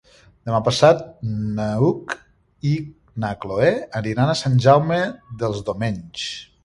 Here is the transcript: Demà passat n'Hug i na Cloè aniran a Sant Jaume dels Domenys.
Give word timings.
Demà 0.49 0.59
passat 0.67 1.03
n'Hug 1.57 2.15
i 2.69 2.71
na 3.25 3.31
Cloè 3.45 3.69
aniran 4.01 4.33
a 4.35 4.39
Sant 4.43 4.57
Jaume 4.67 5.01
dels 5.45 5.61
Domenys. 5.69 6.27